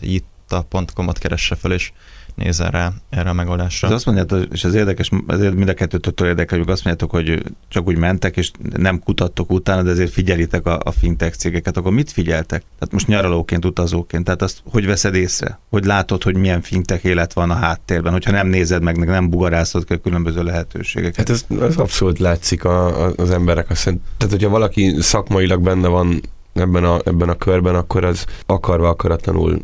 jitta.com-ot 0.00 1.18
keresse 1.18 1.54
fel, 1.54 1.72
és 1.72 1.92
nézzen 2.38 2.70
rá 2.70 2.92
erre 3.10 3.30
a 3.30 3.32
megoldásra. 3.32 3.88
Az 3.88 3.94
azt 3.94 4.06
mondjátok, 4.06 4.52
és 4.52 4.64
az 4.64 4.74
érdekes, 4.74 5.10
ezért 5.26 5.54
mind 5.54 5.68
a 5.68 5.74
kettőtől 5.74 6.28
érdekel, 6.28 6.58
hogy 6.58 6.70
azt 6.70 6.84
mondjátok, 6.84 7.10
hogy 7.10 7.42
csak 7.68 7.86
úgy 7.86 7.96
mentek, 7.96 8.36
és 8.36 8.50
nem 8.76 8.98
kutattok 8.98 9.50
utána, 9.50 9.82
de 9.82 9.90
ezért 9.90 10.12
figyelitek 10.12 10.66
a, 10.66 10.80
a 10.84 10.90
fintech 10.90 11.36
cégeket, 11.36 11.76
akkor 11.76 11.92
mit 11.92 12.12
figyeltek? 12.12 12.62
Tehát 12.78 12.92
most 12.92 13.06
nyaralóként, 13.06 13.64
utazóként, 13.64 14.24
tehát 14.24 14.42
azt 14.42 14.62
hogy 14.70 14.86
veszed 14.86 15.14
észre? 15.14 15.58
Hogy 15.70 15.84
látod, 15.84 16.22
hogy 16.22 16.36
milyen 16.36 16.62
fintech 16.62 17.04
élet 17.04 17.32
van 17.32 17.50
a 17.50 17.54
háttérben, 17.54 18.12
hogyha 18.12 18.30
nem 18.30 18.46
nézed 18.46 18.82
meg, 18.82 18.96
nem 18.96 19.30
bugarászod 19.30 19.84
ki 19.84 19.92
a 19.92 19.98
különböző 19.98 20.42
lehetőségeket? 20.42 21.16
Hát 21.16 21.30
ez, 21.30 21.44
ez 21.60 21.76
abszolút 21.76 22.18
látszik 22.18 22.64
a, 22.64 23.04
a, 23.04 23.12
az 23.16 23.30
emberek. 23.30 23.70
Azt 23.70 23.84
tehát, 23.84 24.32
hogyha 24.32 24.48
valaki 24.48 24.96
szakmailag 25.00 25.62
benne 25.62 25.88
van 25.88 26.20
ebben 26.60 26.84
a, 26.84 26.98
ebben 27.04 27.28
a 27.28 27.36
körben, 27.36 27.74
akkor 27.74 28.04
az 28.04 28.24
akarva 28.46 28.88
akaratlanul 28.88 29.58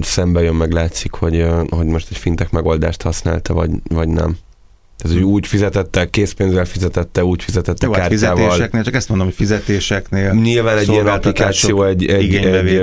szembe 0.00 0.42
jön, 0.42 0.54
meg 0.54 0.72
látszik, 0.72 1.12
hogy, 1.12 1.46
hogy 1.68 1.86
most 1.86 2.10
egy 2.10 2.16
fintek 2.16 2.50
megoldást 2.50 3.02
használta, 3.02 3.54
vagy, 3.54 3.70
vagy 3.88 4.08
nem. 4.08 4.36
Tehát, 5.02 5.16
hogy 5.16 5.26
úgy 5.26 5.46
fizetette, 5.46 6.10
készpénzzel 6.10 6.64
fizetette, 6.64 7.24
úgy 7.24 7.42
fizetette 7.42 7.86
Jó, 7.86 7.92
hát 7.92 8.08
kártyával. 8.08 8.36
fizetéseknél, 8.36 8.82
csak 8.82 8.94
ezt 8.94 9.08
mondom, 9.08 9.26
hogy 9.26 9.36
fizetéseknél. 9.36 10.32
Nyilván 10.32 10.78
egy 10.78 10.88
ilyen 10.88 11.06
applikáció, 11.06 11.84
egy, 11.84 12.06
egy, 12.06 12.34
egy, 12.34 12.82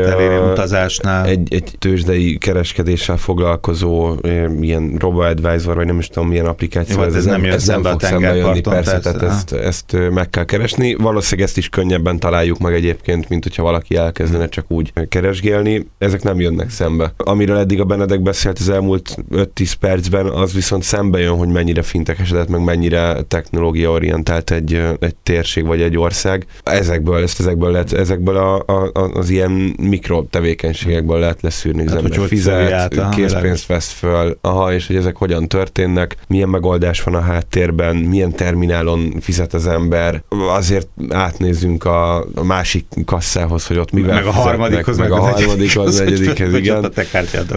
utazásnál. 0.52 1.26
Egy, 1.26 1.54
egy 1.54 1.76
tőzsdei 1.80 2.38
kereskedéssel 2.38 3.18
foglalkozó 3.18 4.16
ilyen 4.62 4.96
robo-advisor, 5.00 5.76
vagy 5.76 5.86
nem 5.86 6.00
is 6.00 6.08
tudom 6.08 6.30
milyen 6.30 6.46
applikáció. 6.46 6.96
Jó, 6.96 7.02
hát 7.02 7.10
ez, 7.10 7.16
ez 7.16 7.26
nem, 7.26 7.44
ez 7.44 7.66
nem 7.66 7.84
fog 7.84 8.02
szembe 8.02 8.36
jönni, 8.36 8.62
persze, 8.62 9.00
tehát 9.00 9.22
ezt, 9.22 9.54
ezt 9.54 9.98
meg 10.12 10.30
kell 10.30 10.46
keresni. 10.46 10.94
Valószínűleg 10.96 11.48
ezt 11.48 11.58
is 11.58 11.70
könnyebben 11.70 12.20
találjuk 12.20 12.60
meg 12.60 12.74
egyébként, 12.74 13.30
mint 13.30 13.44
hogyha 13.44 13.64
valaki 13.64 13.96
elkezdene 13.96 14.50
csak 14.50 14.66
úgy 14.68 14.94
keresgélni. 15.10 15.88
Ezek 15.98 16.24
nem 16.24 16.40
jönnek 16.40 16.70
szembe. 16.70 17.14
Amiről 17.18 17.58
eddig 17.58 17.80
a 17.80 17.86
Benedek 17.86 18.22
beszélt 18.22 18.60
az 18.60 18.70
elmúlt 18.70 19.18
5-10 19.32 19.74
percben, 19.80 20.26
az 20.26 20.54
viszont 20.54 20.84
szembe 20.84 21.20
jön, 21.20 21.38
hogy 21.38 21.48
mennyire 21.50 21.82
esetett 22.08 22.50
meg 22.50 22.64
mennyire 22.64 23.22
technológiaorientált 23.28 24.52
egy, 24.52 24.82
egy 25.00 25.16
térség 25.16 25.66
vagy 25.66 25.82
egy 25.82 25.98
ország. 25.98 26.46
Ezekből, 26.64 27.24
ezt 27.24 27.40
ezekből, 27.40 27.72
lehet, 27.72 27.94
ezekből 27.94 28.38
a, 28.38 28.64
a, 28.66 28.92
az 29.14 29.30
ilyen 29.30 29.76
mikro 29.82 30.24
tevékenységekből 30.24 31.20
lehet 31.20 31.42
leszűrni, 31.42 31.90
hát, 31.90 32.02
hogy 32.02 32.28
fizet, 32.28 32.72
át, 32.72 33.10
készpénzt 33.10 33.66
vesz 33.66 33.92
föl, 33.92 34.38
aha, 34.42 34.74
és 34.74 34.88
hogy 34.88 34.96
ezek 34.96 35.16
hogyan 35.16 35.48
történnek, 35.48 36.16
milyen 36.28 36.50
megoldás 36.50 37.04
van 37.04 37.16
a 37.16 37.20
háttérben, 37.20 37.96
milyen 37.96 38.32
terminálon 38.32 39.14
fizet 39.20 39.54
az 39.54 39.68
ember. 39.68 40.24
Azért 40.50 40.88
átnézzünk 41.10 41.86
a, 41.86 42.18
a 42.18 42.44
másik 42.44 42.86
kasszához, 43.06 43.68
hogy 43.68 43.78
ott 43.78 43.92
mivel 43.92 44.16
meg 44.16 44.26
a 44.26 44.32
harmadikhoz, 44.32 44.98
meg, 44.98 45.10
meg 45.10 45.20
a 45.20 45.22
harmadikhoz, 45.22 45.98
negyedikhez, 46.00 46.54
igen. 46.54 46.92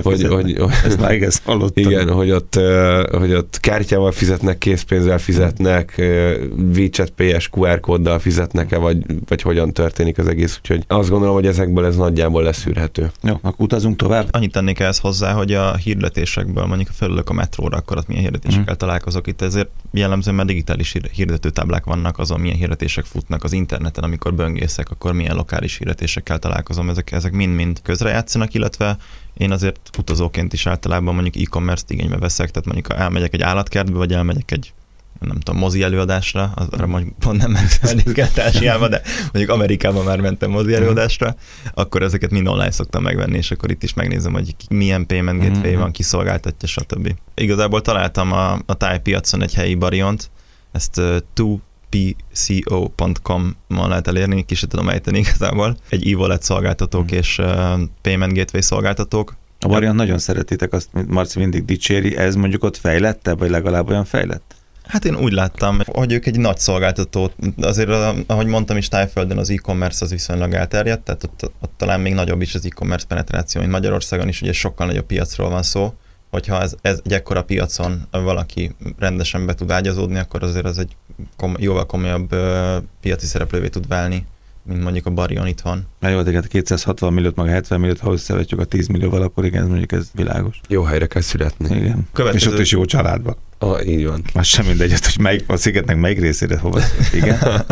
Hogy, 0.02 0.26
hogy, 0.26 0.56
hogy, 0.58 0.70
ezt 0.84 1.00
már 1.00 1.12
Igen, 1.74 2.08
hogy 2.10 2.30
ott, 2.30 2.60
hogy 3.10 3.34
ott 3.34 3.58
kártyával 3.60 4.12
fizet 4.12 4.39
fizetnek, 4.40 4.58
készpénzzel 4.58 5.18
fizetnek, 5.18 5.94
WeChat 6.76 7.10
PS 7.10 7.48
QR 7.52 7.80
kóddal 7.80 8.18
fizetnek-e, 8.18 8.76
vagy, 8.76 9.04
vagy 9.28 9.42
hogyan 9.42 9.72
történik 9.72 10.18
az 10.18 10.26
egész. 10.26 10.58
Úgyhogy 10.58 10.84
azt 10.86 11.08
gondolom, 11.08 11.34
hogy 11.34 11.46
ezekből 11.46 11.86
ez 11.86 11.96
nagyjából 11.96 12.42
leszűrhető. 12.42 13.10
Jó, 13.22 13.34
akkor 13.34 13.64
utazunk 13.64 13.96
tovább. 13.96 14.28
Annyit 14.30 14.52
tennék 14.52 14.78
ehhez 14.78 14.98
hozzá, 14.98 15.32
hogy 15.32 15.52
a 15.52 15.76
hirdetésekből 15.76 16.64
mondjuk 16.64 16.88
felülök 16.88 17.28
a 17.30 17.32
metróra, 17.32 17.76
akkor 17.76 17.96
ott 17.96 18.06
milyen 18.06 18.22
hirdetésekkel 18.22 18.74
mm. 18.74 18.76
találkozok. 18.76 19.26
Itt 19.26 19.42
ezért 19.42 19.68
jellemzően 19.92 20.36
már 20.36 20.46
digitális 20.46 20.96
hirdetőtáblák 21.12 21.84
vannak, 21.84 22.18
azon 22.18 22.40
milyen 22.40 22.56
hirdetések 22.56 23.04
futnak 23.04 23.44
az 23.44 23.52
interneten, 23.52 24.04
amikor 24.04 24.34
böngészek, 24.34 24.90
akkor 24.90 25.12
milyen 25.12 25.36
lokális 25.36 25.76
hirdetésekkel 25.76 26.38
találkozom. 26.38 26.88
Ezek, 26.88 27.12
ezek 27.12 27.32
mind-mind 27.32 27.82
közrejátszanak, 27.82 28.54
illetve 28.54 28.96
én 29.36 29.50
azért 29.50 29.90
utazóként 29.98 30.52
is 30.52 30.66
általában 30.66 31.14
mondjuk 31.14 31.46
e-commerce-t 31.46 31.90
igénybe 31.90 32.18
veszek, 32.18 32.50
tehát 32.50 32.66
mondjuk 32.66 33.00
elmegyek 33.00 33.34
egy 33.34 33.42
állatkertbe, 33.42 33.98
vagy 33.98 34.12
elmegyek 34.12 34.50
egy 34.50 34.72
nem 35.20 35.40
tudom, 35.40 35.60
mozi 35.60 35.82
előadásra, 35.82 36.52
arra 36.70 36.86
mondjuk 36.86 37.18
pont 37.18 37.38
nem 37.38 37.50
mentem 37.50 38.28
Társiába, 38.34 38.88
de 38.88 39.02
mondjuk 39.22 39.50
Amerikában 39.50 40.04
már 40.04 40.20
mentem 40.20 40.50
mozi 40.50 40.74
előadásra, 40.74 41.36
akkor 41.74 42.02
ezeket 42.02 42.30
mind 42.30 42.46
online 42.46 42.70
szoktam 42.70 43.02
megvenni, 43.02 43.36
és 43.36 43.50
akkor 43.50 43.70
itt 43.70 43.82
is 43.82 43.94
megnézem, 43.94 44.32
hogy 44.32 44.54
milyen 44.70 45.06
payment 45.06 45.42
gateway 45.42 45.76
van, 45.76 45.90
kiszolgáltatja, 45.90 46.68
stb. 46.68 47.14
Igazából 47.34 47.80
találtam 47.80 48.32
a, 48.32 48.52
a 48.66 48.74
tájpiacon 48.74 49.42
egy 49.42 49.54
helyi 49.54 49.74
bariont, 49.74 50.30
ezt 50.72 50.98
uh, 50.98 51.16
pco.com-on 51.90 53.88
lehet 53.88 54.08
elérni, 54.08 54.44
ki 54.44 54.54
sem 54.54 54.68
tudom 54.68 54.88
ejteni 54.88 55.18
igazából. 55.18 55.76
Egy 55.88 56.12
e-wallet 56.12 56.42
szolgáltatók 56.42 57.12
mm. 57.12 57.16
és 57.16 57.38
uh, 57.38 57.80
payment 58.00 58.34
gateway 58.34 58.62
szolgáltatók. 58.62 59.36
A 59.60 59.68
variant 59.68 59.96
nagyon 59.96 60.18
szeretitek, 60.18 60.72
azt 60.72 60.88
Marci 61.06 61.38
mindig 61.38 61.64
dicséri, 61.64 62.16
ez 62.16 62.34
mondjuk 62.34 62.64
ott 62.64 62.76
fejlette, 62.76 63.34
vagy 63.34 63.50
legalább 63.50 63.88
olyan 63.88 64.04
fejlett? 64.04 64.54
Hát 64.90 65.04
én 65.04 65.16
úgy 65.16 65.32
láttam, 65.32 65.80
hogy 65.86 66.12
ők 66.12 66.26
egy 66.26 66.38
nagy 66.38 66.58
szolgáltató, 66.58 67.30
azért 67.60 67.90
ahogy 68.26 68.46
mondtam 68.46 68.76
is 68.76 68.88
Tájföldön 68.88 69.38
az 69.38 69.50
e-commerce 69.50 70.04
az 70.04 70.10
viszonylag 70.10 70.52
elterjedt, 70.52 71.04
tehát 71.04 71.24
ott, 71.24 71.52
ott 71.60 71.72
talán 71.76 72.00
még 72.00 72.14
nagyobb 72.14 72.40
is 72.40 72.54
az 72.54 72.64
e-commerce 72.64 73.06
penetráció, 73.06 73.60
mint 73.60 73.72
Magyarországon 73.72 74.28
is, 74.28 74.42
ugye 74.42 74.52
sokkal 74.52 74.86
nagyobb 74.86 75.06
piacról 75.06 75.50
van 75.50 75.62
szó, 75.62 75.94
hogyha 76.30 76.60
ez, 76.60 76.74
ez 76.82 77.00
egy 77.04 77.12
ekkora 77.12 77.42
piacon 77.42 78.06
valaki 78.10 78.74
rendesen 78.98 79.46
be 79.46 79.54
tud 79.54 79.70
ágyazódni, 79.70 80.18
akkor 80.18 80.42
azért 80.42 80.64
az 80.64 80.78
egy 80.78 80.96
kom, 81.36 81.54
jóval 81.58 81.86
komolyabb 81.86 82.32
uh, 82.32 82.76
piaci 83.00 83.26
szereplővé 83.26 83.68
tud 83.68 83.88
válni, 83.88 84.26
mint 84.62 84.82
mondjuk 84.82 85.06
a 85.06 85.10
Barion 85.10 85.46
itthon. 85.46 85.86
Na 85.98 86.08
jó, 86.08 86.22
de 86.22 86.40
260 86.48 87.12
milliót, 87.12 87.36
meg 87.36 87.48
70 87.48 87.80
milliót, 87.80 87.98
ha 87.98 88.12
összevetjük 88.12 88.60
a 88.60 88.64
10 88.64 88.86
millióval, 88.86 89.22
akkor 89.22 89.44
igen, 89.44 89.66
mondjuk 89.66 89.92
ez 89.92 90.10
világos. 90.14 90.60
Jó 90.68 90.82
helyre 90.82 91.06
kell 91.06 91.22
születni. 91.22 91.76
Igen. 91.76 92.08
Következő... 92.12 92.46
És 92.48 92.54
ott 92.54 92.60
is 92.60 92.70
jó 92.70 92.84
családban. 92.84 93.36
Ah, 93.58 93.86
így 93.86 94.06
van. 94.06 94.22
Már 94.34 94.44
sem 94.44 94.66
mindegy, 94.66 94.90
hogy 94.90 95.18
melyik, 95.20 95.44
a 95.46 95.56
szigetnek 95.56 95.96
melyik 95.96 96.20
részére 96.20 96.58
hova. 96.58 96.80
Igen? 97.12 97.38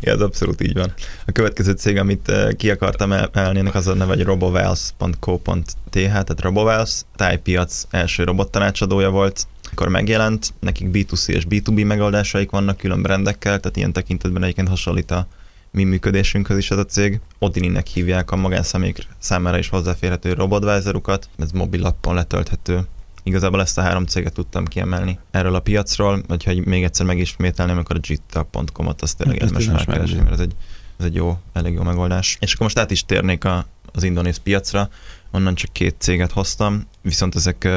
ja, 0.00 0.12
ez 0.12 0.20
abszolút 0.20 0.62
így 0.62 0.74
van. 0.74 0.92
A 1.26 1.32
következő 1.32 1.72
cég, 1.72 1.96
amit 1.96 2.32
ki 2.56 2.70
akartam 2.70 3.12
emelni, 3.12 3.70
az 3.72 3.86
a 3.86 3.94
neve, 3.94 4.14
hogy 4.14 4.22
robovals.co.th, 4.22 5.74
tehát 5.90 6.40
Robovals, 6.40 7.02
tájpiac 7.16 7.86
első 7.90 8.24
robottanácsadója 8.24 9.10
volt, 9.10 9.46
akkor 9.76 9.88
megjelent, 9.88 10.54
nekik 10.60 10.88
B2C 10.92 11.28
és 11.28 11.46
B2B 11.48 11.86
megoldásaik 11.86 12.50
vannak 12.50 12.76
külön 12.76 13.02
brendekkel, 13.02 13.60
tehát 13.60 13.76
ilyen 13.76 13.92
tekintetben 13.92 14.42
egyébként 14.42 14.68
hasonlít 14.68 15.10
a 15.10 15.26
mi 15.70 15.84
működésünkhöz 15.84 16.58
is 16.58 16.70
ez 16.70 16.78
a 16.78 16.84
cég. 16.84 17.20
Odininek 17.38 17.86
hívják 17.86 18.30
a 18.30 18.36
magánszemélyek 18.36 19.06
számára 19.18 19.58
is 19.58 19.68
hozzáférhető 19.68 20.32
robotvázorukat, 20.32 21.28
ez 21.38 21.50
mobil 21.50 21.84
appon 21.84 22.14
letölthető. 22.14 22.80
Igazából 23.22 23.60
ezt 23.60 23.78
a 23.78 23.82
három 23.82 24.06
céget 24.06 24.32
tudtam 24.32 24.64
kiemelni 24.64 25.18
erről 25.30 25.54
a 25.54 25.60
piacról, 25.60 26.22
hogyha 26.28 26.52
még 26.64 26.84
egyszer 26.84 27.06
megismételném, 27.06 27.78
akkor 27.78 27.96
a 27.96 28.00
jitta.com-ot 28.02 29.02
azt 29.02 29.16
tényleg 29.16 29.38
hát 29.38 29.50
érdemes 29.50 29.86
megkeresni, 29.86 30.20
mert 30.20 30.32
ez 30.32 30.40
egy, 30.40 30.54
ez 30.98 31.04
egy 31.04 31.14
jó, 31.14 31.38
elég 31.52 31.74
jó 31.74 31.82
megoldás. 31.82 32.36
És 32.40 32.52
akkor 32.52 32.66
most 32.66 32.78
át 32.78 32.90
is 32.90 33.04
térnék 33.04 33.44
a, 33.44 33.66
az 33.92 34.02
indonéz 34.02 34.36
piacra, 34.36 34.88
onnan 35.36 35.54
csak 35.54 35.72
két 35.72 35.94
céget 35.98 36.32
hoztam, 36.32 36.86
viszont 37.02 37.34
ezek, 37.34 37.68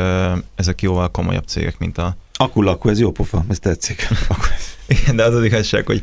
ezek 0.56 0.82
jóval 0.82 1.12
komolyabb 1.12 1.48
cégek, 1.48 1.78
mint 1.78 1.98
a... 1.98 2.16
Akulaku, 2.34 2.90
ez 2.90 3.00
jó 3.00 3.12
pofa, 3.12 3.46
ez 3.50 3.60
tetszik. 3.60 4.08
Igen, 4.88 5.16
de 5.16 5.24
az 5.24 5.34
az 5.34 5.44
igazság, 5.44 5.86
hogy 5.86 6.02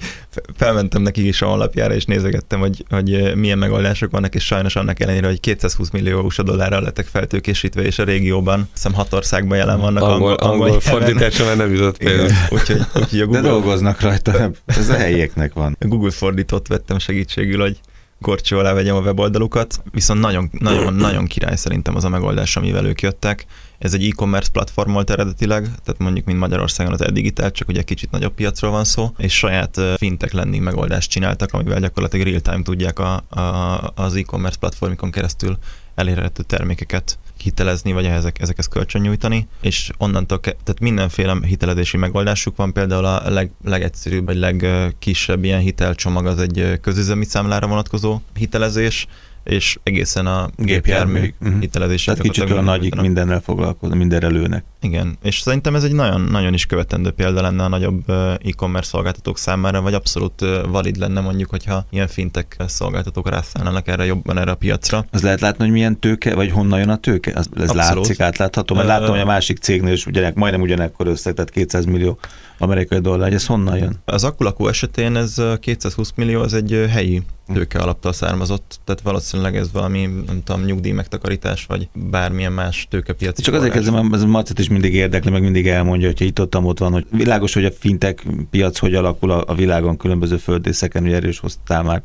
felmentem 0.57 1.03
nekik 1.03 1.25
is 1.25 1.43
a 1.43 1.47
honlapjára, 1.47 1.95
és 1.95 2.05
nézegettem, 2.05 2.61
hogy, 2.61 2.85
hogy 2.89 3.37
milyen 3.37 3.59
megoldások 3.59 4.11
vannak, 4.11 4.35
és 4.35 4.45
sajnos 4.45 4.77
annak 4.77 5.01
ellenére, 5.01 5.27
hogy 5.27 5.41
220 5.41 5.91
millió 5.91 6.21
USA 6.21 6.43
dollárral 6.43 6.83
lettek 6.83 7.07
feltőkésítve, 7.07 7.83
és 7.83 7.99
a 7.99 8.05
régióban, 8.05 8.69
hiszem 8.73 8.93
hat 8.93 9.13
országban 9.13 9.57
jelen 9.57 9.81
vannak 9.81 10.03
angol, 10.03 10.35
angol, 10.35 10.67
angol 10.67 10.81
fordításra 10.81 11.55
nem 11.55 11.73
jutott 11.73 11.97
pénz. 11.97 12.33
Úgyhogy, 12.49 12.81
úgyhogy 12.95 13.21
a 13.21 13.25
Google, 13.25 13.41
De 13.41 13.49
dolgoznak 13.49 14.01
rajta, 14.01 14.51
ez 14.67 14.89
a 14.89 14.95
helyieknek 14.97 15.53
van. 15.53 15.77
A 15.81 15.87
Google 15.87 16.11
fordított 16.11 16.67
vettem 16.67 16.99
segítségül, 16.99 17.61
hogy 17.61 17.81
gorcsó 18.19 18.59
alá 18.59 18.73
vegyem 18.73 18.97
a 18.97 19.01
weboldalukat, 19.01 19.83
viszont 19.91 20.21
nagyon, 20.21 20.51
nagyon, 20.59 20.95
nagyon 20.95 21.27
király 21.27 21.57
szerintem 21.57 21.97
az 21.97 22.05
a 22.05 22.09
megoldás, 22.09 22.57
amivel 22.57 22.87
ők 22.87 23.01
jöttek. 23.01 23.47
Ez 23.79 23.95
egy 23.95 24.07
e-commerce 24.07 24.51
platform 24.51 24.93
volt 24.93 25.11
eredetileg, 25.11 25.63
tehát 25.63 25.99
mondjuk, 25.99 26.27
mint 26.27 26.39
Magyarországon 26.39 26.93
az 26.93 27.03
Edigital, 27.03 27.51
csak 27.51 27.69
ugye 27.69 27.83
kicsit 27.83 28.11
nagyobb 28.11 28.35
piacról 28.35 28.71
van 28.71 28.85
szó, 28.85 29.11
és 29.17 29.37
saját 29.37 29.81
fintech 29.97 30.35
lending 30.35 30.65
megoldást 30.65 31.11
csináltak, 31.11 31.53
amivel 31.53 31.81
gyakorlatilag 31.81 32.27
real-time 32.27 32.63
tudják 32.63 32.99
a, 32.99 33.15
a, 33.29 33.93
az 33.95 34.15
e-commerce 34.15 34.59
platformikon 34.59 35.11
keresztül 35.11 35.59
elérhető 35.95 36.43
termékeket 36.43 37.19
hitelezni, 37.47 37.93
vagy 37.93 38.07
ezek, 38.07 38.41
ezekhez 38.41 38.67
kölcsön 38.67 39.01
nyújtani, 39.01 39.47
és 39.61 39.91
onnantól, 39.99 40.41
ke- 40.41 40.57
tehát 40.65 40.81
mindenféle 40.81 41.37
hitelezési 41.43 41.97
megoldásuk 41.97 42.57
van, 42.57 42.73
például 42.73 43.05
a 43.05 43.31
leg, 43.31 43.51
legegyszerűbb, 43.65 44.27
vagy 44.27 44.37
legkisebb 44.37 45.45
ilyen 45.45 45.61
hitelcsomag 45.61 46.27
az 46.27 46.41
egy 46.41 46.79
közüzemi 46.81 47.25
számlára 47.25 47.67
vonatkozó 47.67 48.21
hitelezés, 48.35 49.07
és 49.47 49.79
egészen 49.83 50.27
a 50.27 50.51
gépjármű 50.57 51.35
uh-huh. 51.41 51.61
hitelezés. 51.61 52.05
Tehát 52.05 52.21
kicsit 52.21 52.51
olyan 52.51 52.65
nagyik 52.65 53.01
mindennel 53.01 53.41
foglalkozni, 53.41 53.97
minden 53.97 54.23
előnek. 54.23 54.65
Igen, 54.81 55.19
és 55.23 55.39
szerintem 55.39 55.75
ez 55.75 55.85
egy 55.85 55.93
nagyon, 55.93 56.21
nagyon 56.21 56.55
is 56.55 56.67
követendő 56.67 57.11
példa 57.11 57.43
lenne 57.43 57.65
a 57.65 57.69
nagyobb 57.69 58.11
e-commerce 58.45 58.89
szolgáltatók 58.89 59.39
számára, 59.39 59.81
vagy 59.81 59.95
abszolút 59.95 60.45
valid 60.69 60.97
lenne 60.97 61.21
mondjuk, 61.21 61.51
hogyha 61.51 61.87
ilyen 61.91 62.09
fintek 62.09 62.57
szolgáltatók 62.67 63.29
rászállnának 63.29 63.89
erre 63.89 64.05
jobban 64.05 64.39
erre 64.39 64.51
a 64.51 64.55
piacra. 64.55 65.07
Az 65.11 65.23
lehet 65.23 65.41
látni, 65.41 65.65
hogy 65.65 65.73
milyen 65.73 65.99
tőke, 65.99 66.35
vagy 66.35 66.51
honnan 66.51 66.79
jön 66.79 66.89
a 66.89 66.97
tőke? 66.97 67.33
Ez, 67.33 67.47
ez 67.57 67.73
látszik, 67.73 68.21
átlátható, 68.21 68.75
mert 68.75 68.89
látom, 68.89 69.11
hogy 69.11 69.21
a 69.21 69.25
másik 69.25 69.59
cégnél 69.59 69.93
is 69.93 70.07
ugyanek, 70.07 70.35
majdnem 70.35 70.61
ugyanekkor 70.61 71.07
összeg, 71.07 71.35
tehát 71.35 71.51
200 71.51 71.85
millió 71.85 72.19
amerikai 72.59 72.99
dollár, 72.99 73.33
ez 73.33 73.47
honnan 73.47 73.77
jön? 73.77 73.97
Az 74.05 74.25
Akulaku 74.25 74.69
esetén 74.69 75.17
ez 75.17 75.43
220 75.61 76.13
millió, 76.15 76.43
ez 76.43 76.53
egy 76.53 76.87
helyi 76.91 77.23
tőke 77.53 77.79
alaptól 77.79 78.13
származott, 78.13 78.81
tehát 78.85 79.01
valószínűleg 79.01 79.57
ez 79.57 79.73
valami, 79.73 80.07
nem 80.27 80.43
tudom, 80.45 80.65
nyugdíj 80.65 80.93
megtakarítás, 80.93 81.65
vagy 81.67 81.89
bármilyen 81.93 82.53
más 82.53 82.87
tőkepiaci 82.91 83.43
Csak 83.43 83.55
azért 83.55 83.73
kezdem, 83.73 84.13
ez 84.13 84.25
Marcit 84.25 84.59
is 84.59 84.69
mindig 84.69 84.95
érdekli, 84.95 85.31
meg 85.31 85.43
mindig 85.43 85.69
elmondja, 85.69 86.07
hogy 86.07 86.21
itt 86.21 86.41
ott, 86.41 86.57
ott 86.57 86.79
van, 86.79 86.93
hogy 86.93 87.07
világos, 87.11 87.55
hogy 87.55 87.65
a 87.65 87.71
fintek 87.71 88.27
piac 88.51 88.79
hogy 88.79 88.95
alakul 88.95 89.31
a, 89.31 89.45
a 89.47 89.55
világon 89.55 89.97
különböző 89.97 90.37
földészeken, 90.37 91.05
ugye 91.05 91.15
erős 91.15 91.39
hoztál 91.39 91.83
már 91.83 92.03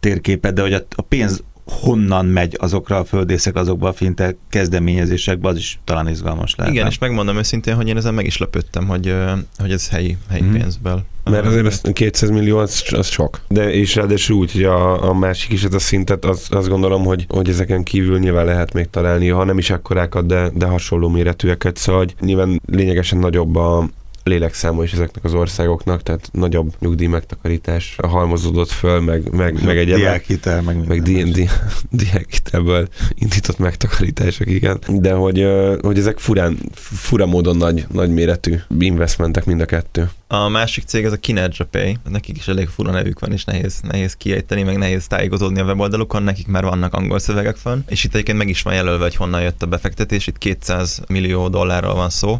térképet, 0.00 0.54
de 0.54 0.62
hogy 0.62 0.72
a, 0.72 0.86
a 0.96 1.02
pénz 1.02 1.42
honnan 1.66 2.26
megy 2.26 2.56
azokra 2.60 2.98
a 2.98 3.04
földészek, 3.04 3.54
azokba 3.54 3.88
a 3.88 3.92
finte 3.92 4.36
kezdeményezésekbe, 4.48 5.48
az 5.48 5.56
is 5.56 5.78
talán 5.84 6.08
izgalmas 6.08 6.54
lehet. 6.54 6.72
Igen, 6.72 6.86
és 6.86 6.98
megmondom 6.98 7.36
őszintén, 7.36 7.74
hogy 7.74 7.88
én 7.88 7.96
ezen 7.96 8.14
meg 8.14 8.26
is 8.26 8.38
lepődtem, 8.38 8.86
hogy, 8.86 9.14
hogy 9.58 9.72
ez 9.72 9.88
helyi, 9.88 10.16
helyi 10.30 10.42
mm. 10.42 10.52
pénzből. 10.52 11.04
Mert 11.30 11.46
azért 11.46 11.66
ez 11.66 11.80
200 11.92 12.30
millió 12.30 12.58
az, 12.58 12.84
az 12.90 13.06
sok. 13.06 13.40
De 13.48 13.72
és 13.72 13.94
ráadásul 13.94 14.36
úgy, 14.36 14.52
hogy 14.52 14.64
a, 14.64 15.08
a 15.08 15.14
másik 15.14 15.52
is 15.52 15.64
ez 15.64 15.74
a 15.74 15.78
szintet, 15.78 16.24
az, 16.24 16.46
azt 16.50 16.68
gondolom, 16.68 17.04
hogy, 17.04 17.26
hogy 17.28 17.48
ezeken 17.48 17.82
kívül 17.82 18.18
nyilván 18.18 18.44
lehet 18.44 18.72
még 18.72 18.90
találni, 18.90 19.28
ha 19.28 19.44
nem 19.44 19.58
is 19.58 19.70
akkorákat, 19.70 20.26
de, 20.26 20.50
de 20.54 20.66
hasonló 20.66 21.08
méretűeket, 21.08 21.76
szóval 21.76 22.00
hogy 22.00 22.14
nyilván 22.20 22.60
lényegesen 22.66 23.18
nagyobb 23.18 23.56
a, 23.56 23.88
lélekszáma 24.26 24.82
is 24.82 24.92
ezeknek 24.92 25.24
az 25.24 25.34
országoknak, 25.34 26.02
tehát 26.02 26.28
nagyobb 26.32 26.72
nyugdíj 26.78 27.06
megtakarítás 27.06 27.96
halmozódott 28.08 28.70
föl, 28.70 29.00
meg, 29.00 29.30
meg, 29.30 29.64
meg 29.64 29.78
egy 29.78 29.94
diákhitel, 29.94 30.62
meg, 30.62 30.86
meg 30.86 31.02
di, 31.02 31.22
di, 31.22 31.48
diákhitelből 32.02 32.88
indított 33.14 33.58
megtakarítások, 33.58 34.46
igen. 34.46 34.78
De 34.88 35.12
hogy, 35.12 35.46
hogy 35.80 35.98
ezek 35.98 36.18
furán, 36.18 36.58
fura 36.74 37.26
módon 37.26 37.56
nagy, 37.56 37.86
nagy 37.92 38.10
méretű 38.10 38.56
investmentek 38.78 39.44
mind 39.44 39.60
a 39.60 39.64
kettő. 39.64 40.10
A 40.28 40.48
másik 40.48 40.84
cég 40.84 41.04
ez 41.04 41.12
a 41.12 41.16
Kinerja 41.16 41.64
Pay, 41.70 41.96
nekik 42.10 42.36
is 42.36 42.48
elég 42.48 42.68
fura 42.68 42.90
nevük 42.90 43.20
van, 43.20 43.32
és 43.32 43.44
nehéz, 43.44 43.80
nehéz 43.82 44.14
kiejteni, 44.14 44.62
meg 44.62 44.78
nehéz 44.78 45.06
tájékozódni 45.06 45.60
a 45.60 45.64
weboldalukon, 45.64 46.22
nekik 46.22 46.46
már 46.46 46.64
vannak 46.64 46.94
angol 46.94 47.18
szövegek 47.18 47.62
van, 47.62 47.84
és 47.88 48.04
itt 48.04 48.14
egyébként 48.14 48.38
meg 48.38 48.48
is 48.48 48.62
van 48.62 48.74
jelölve, 48.74 49.02
hogy 49.02 49.14
honnan 49.14 49.42
jött 49.42 49.62
a 49.62 49.66
befektetés, 49.66 50.26
itt 50.26 50.38
200 50.38 51.02
millió 51.08 51.48
dollárral 51.48 51.94
van 51.94 52.10
szó, 52.10 52.38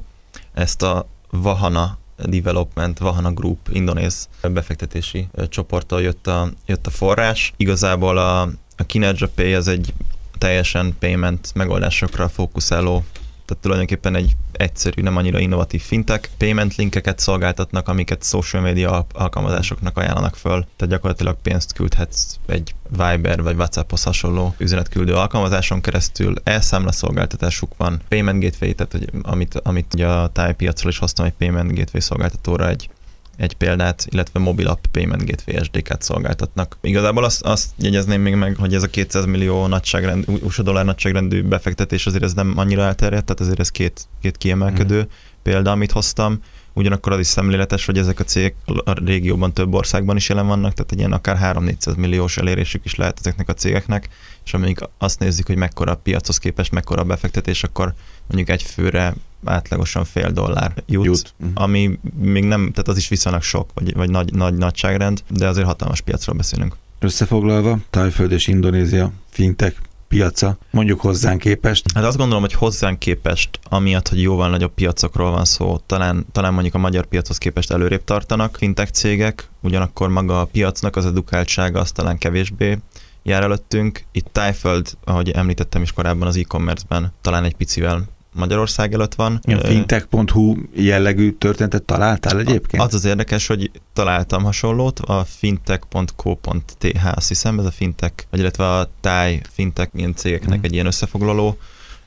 ezt 0.55 0.83
a 0.83 1.09
Vahana 1.30 1.99
Development, 2.16 2.99
Vahana 2.99 3.33
Group 3.33 3.68
indonéz 3.73 4.28
befektetési 4.40 5.28
csoporttól 5.49 6.02
jött 6.02 6.26
a, 6.26 6.50
jött 6.66 6.87
a 6.87 6.90
forrás. 6.90 7.52
Igazából 7.56 8.18
a, 8.18 8.40
a 8.76 8.85
Kinerja 8.87 9.28
Pay 9.35 9.54
az 9.54 9.68
egy 9.68 9.95
teljesen 10.38 10.97
payment 10.99 11.50
megoldásokra 11.54 12.28
fókuszáló 12.28 13.04
tehát 13.47 13.62
tulajdonképpen 13.62 14.15
egy 14.15 14.37
egyszerű, 14.53 15.03
nem 15.03 15.17
annyira 15.17 15.38
innovatív 15.38 15.83
fintek, 15.83 16.31
payment 16.38 16.75
linkeket 16.75 17.19
szolgáltatnak, 17.19 17.88
amiket 17.88 18.25
social 18.25 18.62
media 18.62 19.07
alkalmazásoknak 19.12 19.97
ajánlanak 19.99 20.37
föl, 20.37 20.67
tehát 20.76 20.95
gyakorlatilag 20.95 21.37
pénzt 21.43 21.73
küldhetsz 21.73 22.38
egy 22.47 22.75
Viber 22.88 23.43
vagy 23.43 23.57
WhatsApphoz 23.57 24.03
hasonló 24.03 24.55
üzenetküldő 24.59 25.15
alkalmazáson 25.15 25.81
keresztül, 25.81 26.35
elszámla 26.45 26.93
szolgáltatásuk 26.93 27.73
van, 27.76 28.00
payment 28.09 28.43
gateway, 28.43 28.75
tehát 28.75 28.93
hogy 28.93 29.11
amit, 29.23 29.55
amit 29.55 29.95
ugye 29.95 30.07
a 30.07 30.29
tájpiacról 30.29 30.91
is 30.91 30.99
hoztam 30.99 31.26
egy 31.26 31.33
payment 31.38 31.75
gateway 31.75 32.00
szolgáltatóra 32.00 32.69
egy 32.69 32.88
egy 33.37 33.55
példát, 33.55 34.07
illetve 34.11 34.40
mobil 34.40 34.66
app 34.66 34.85
payment 34.90 35.25
gateway 35.25 35.64
SDK-t 35.64 36.02
szolgáltatnak. 36.02 36.78
Igazából 36.81 37.25
azt, 37.25 37.43
azt 37.43 37.71
jegyezném 37.76 38.21
még 38.21 38.35
meg, 38.35 38.57
hogy 38.57 38.75
ez 38.75 38.83
a 38.83 38.87
200 38.87 39.25
millió 39.25 39.66
nagyságrend, 39.66 40.25
USA 40.28 40.62
dollár 40.62 40.85
nagyságrendű 40.85 41.43
befektetés 41.43 42.07
azért 42.07 42.23
ez 42.23 42.33
nem 42.33 42.52
annyira 42.57 42.83
elterjedt, 42.83 43.25
tehát 43.25 43.40
azért 43.40 43.61
ez 43.61 43.71
két, 43.71 44.09
két 44.21 44.37
kiemelkedő 44.37 45.00
mm. 45.00 45.09
példa, 45.43 45.71
amit 45.71 45.93
hoztam. 45.93 46.40
Ugyanakkor 46.73 47.12
az 47.12 47.19
is 47.19 47.26
szemléletes, 47.26 47.87
hogy 47.87 47.99
ezek 47.99 48.21
a 48.21 48.25
cégek 48.25 48.55
a 48.85 49.05
régióban 49.05 49.52
több 49.52 49.75
országban 49.75 50.16
is 50.16 50.28
jelen 50.28 50.47
vannak, 50.47 50.73
tehát 50.73 50.93
egy 50.93 50.99
ilyen 50.99 51.12
akár 51.12 51.57
3-400 51.59 51.97
milliós 51.97 52.37
elérésük 52.37 52.85
is 52.85 52.95
lehet 52.95 53.19
ezeknek 53.19 53.49
a 53.49 53.55
cégeknek, 53.55 54.09
és 54.45 54.55
amíg 54.55 54.78
azt 54.99 55.19
nézzük, 55.19 55.47
hogy 55.47 55.57
mekkora 55.57 55.93
a 55.93 55.97
piachoz 55.97 56.38
képest, 56.38 56.73
mekkora 56.73 57.02
a 57.02 57.05
befektetés, 57.05 57.62
akkor 57.62 57.95
mondjuk 58.26 58.49
egy 58.49 58.62
főre 58.62 59.14
átlagosan 59.49 60.05
fél 60.05 60.31
dollár 60.31 60.73
jut, 60.87 61.05
jut. 61.05 61.35
Uh-huh. 61.41 61.62
ami 61.62 61.99
még 62.21 62.45
nem, 62.45 62.71
tehát 62.71 62.88
az 62.88 62.97
is 62.97 63.09
viszonylag 63.09 63.43
sok, 63.43 63.71
vagy, 63.75 63.95
vagy 63.95 64.11
nagy, 64.11 64.33
nagy 64.33 64.55
nagyságrend, 64.55 65.23
de 65.29 65.49
azért 65.49 65.67
hatalmas 65.67 66.00
piacról 66.00 66.37
beszélünk. 66.37 66.76
Összefoglalva, 66.99 67.79
Tájföld 67.91 68.33
és 68.33 68.47
Indonézia 68.47 69.12
fintek 69.31 69.81
piaca, 70.09 70.59
mondjuk 70.71 71.00
hozzánk 71.00 71.41
képest? 71.41 71.85
Hát 71.95 72.05
azt 72.05 72.17
gondolom, 72.17 72.43
hogy 72.43 72.53
hozzánk 72.53 72.99
képest, 72.99 73.59
amiatt, 73.65 74.09
hogy 74.09 74.23
jóval 74.23 74.50
nagyobb 74.50 74.75
piacokról 74.75 75.31
van 75.31 75.45
szó, 75.45 75.81
talán, 75.87 76.26
talán 76.33 76.53
mondjuk 76.53 76.75
a 76.75 76.79
magyar 76.79 77.07
piachoz 77.07 77.38
képest 77.38 77.71
előrébb 77.71 78.05
tartanak 78.05 78.57
fintech 78.57 78.91
cégek, 78.91 79.49
ugyanakkor 79.61 80.09
maga 80.09 80.41
a 80.41 80.45
piacnak 80.45 80.97
az 80.97 81.07
edukáltsága 81.07 81.81
az 81.81 81.93
talán 81.93 82.19
kevésbé 82.19 82.79
jár 83.23 83.43
előttünk. 83.43 84.05
Itt 84.12 84.29
Tájföld, 84.33 84.97
ahogy 85.05 85.31
említettem 85.31 85.83
is 85.83 85.93
korábban 85.93 86.29
az 86.29 86.37
e-commerce-ben, 86.37 87.12
talán 87.21 87.45
egy 87.45 87.57
picivel 87.57 88.05
Magyarország 88.37 88.93
előtt 88.93 89.14
van. 89.14 89.40
Ilyen 89.45 89.61
fintech.hu 89.61 90.57
jellegű 90.75 91.31
történetet 91.31 91.83
találtál 91.83 92.38
egyébként? 92.38 92.83
Az 92.83 92.95
az 92.95 93.05
érdekes, 93.05 93.47
hogy 93.47 93.71
találtam 93.93 94.43
hasonlót, 94.43 94.99
a 94.99 95.25
fintech.co.th, 95.25 97.16
azt 97.16 97.28
hiszem, 97.28 97.59
ez 97.59 97.64
a 97.64 97.71
fintech, 97.71 98.14
vagy 98.31 98.40
illetve 98.40 98.71
a 98.71 98.90
táj 99.00 99.40
fintech 99.52 99.90
ilyen 99.95 100.14
cégeknek 100.14 100.59
mm. 100.59 100.62
egy 100.62 100.73
ilyen 100.73 100.87
összefoglaló 100.87 101.59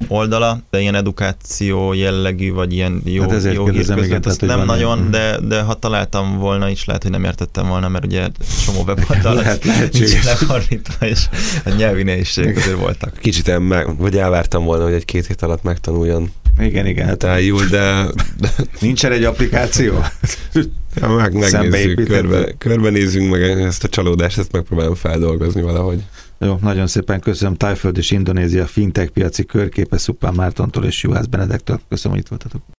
oldala, 0.08 0.60
de 0.70 0.80
ilyen 0.80 0.96
edukáció 0.96 1.94
jellegű, 1.94 2.52
vagy 2.52 2.74
ilyen 2.74 3.02
jó, 3.06 3.30
hát 3.30 3.44
jó 3.44 3.66
hírközlet, 3.66 4.06
igen, 4.06 4.22
tehát, 4.22 4.42
nem 4.42 4.66
nagyon, 4.66 5.00
mm. 5.00 5.10
de, 5.10 5.40
de 5.40 5.62
ha 5.62 5.74
találtam 5.74 6.38
volna 6.38 6.70
is, 6.70 6.86
lehet, 6.86 7.02
hogy 7.02 7.12
nem 7.12 7.24
értettem 7.24 7.68
volna, 7.68 7.88
mert 7.88 8.06
ugye 8.06 8.28
csomó 8.66 8.84
weboldal 8.88 9.34
lehet, 9.34 9.64
nincs 9.64 10.24
lefordítva, 10.24 11.06
és 11.06 11.26
a 11.66 11.70
nyelvi 11.70 12.04
nehézségek 12.04 12.58
azért 12.58 12.78
voltak. 12.78 13.18
Kicsit 13.18 13.60
meg, 13.60 13.98
vagy 13.98 14.18
elvártam 14.18 14.64
volna, 14.64 14.84
hogy 14.84 14.94
egy-két 14.94 15.28
hét 15.28 15.42
alatt 15.42 15.64
megtanuljon 15.64 16.32
igen, 16.60 16.86
igen. 16.86 17.08
Hát 17.08 17.24
eljúl, 17.24 17.66
de... 17.66 18.06
Nincsen 18.82 19.12
egy 19.12 19.24
applikáció? 19.24 20.04
Ja, 20.96 21.08
meg, 21.08 21.34
megnézzük, 21.34 22.04
körbe, 22.08 22.54
körbenézzünk 22.58 23.32
meg 23.32 23.42
ezt 23.42 23.84
a 23.84 23.88
csalódást, 23.88 24.38
ezt 24.38 24.52
megpróbálom 24.52 24.96
feldolgozni 24.96 25.62
valahogy. 25.62 26.04
Jó, 26.42 26.58
nagyon 26.62 26.88
szépen 26.88 27.20
köszönöm 27.20 27.56
Tájföld 27.56 27.98
és 27.98 28.12
Indonézia 28.12 28.66
fintech 28.66 29.12
piaci 29.12 29.46
körképe 29.46 29.98
Szupán 29.98 30.34
Mártontól 30.34 30.86
és 30.86 31.04
Juhász 31.04 31.26
Benedektől. 31.26 31.80
Köszönöm, 31.90 32.18
hogy 32.18 32.26
itt 32.26 32.30
voltatok. 32.30 32.62